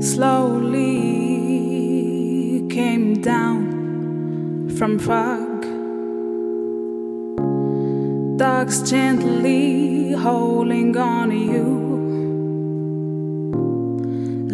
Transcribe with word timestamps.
slowly 0.00 1.16
came 2.70 3.20
down 3.20 4.68
from 4.76 4.98
fog. 4.98 5.62
Dogs 8.38 8.82
gently 8.90 10.12
holding 10.12 10.96
on 10.96 11.30
to 11.30 11.36
you. 11.36 11.86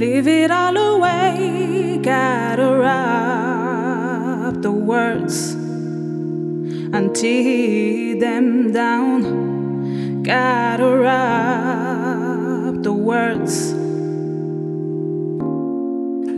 Leave 0.03 0.29
it 0.29 0.51
all 0.51 0.77
away, 0.77 1.99
gather 2.03 2.83
up 2.83 4.61
the 4.63 4.71
words 4.71 5.53
and 6.95 7.15
tear 7.15 8.19
them 8.21 8.73
down. 8.73 10.23
Gather 10.23 10.92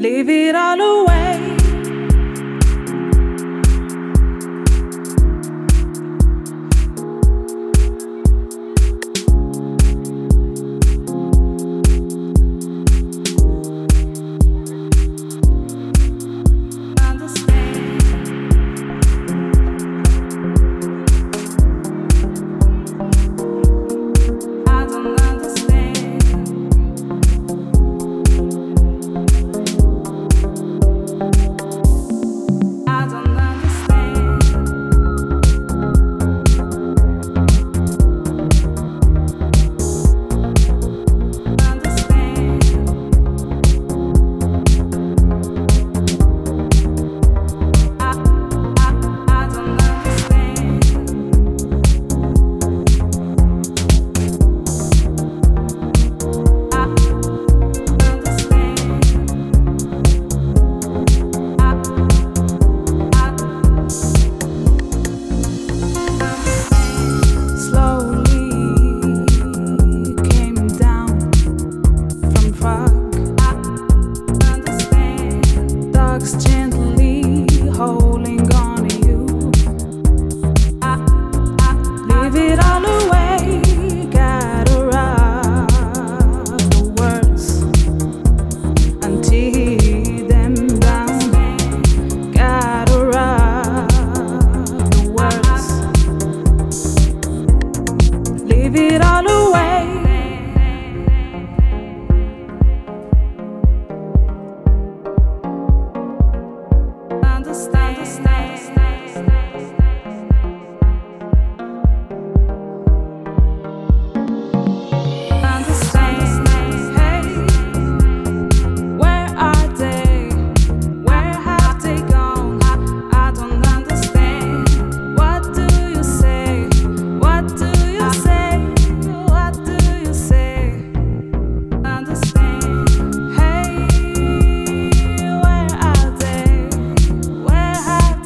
leave 0.05 0.29
it 0.29 0.55
all 0.55 0.79
away. 0.79 1.34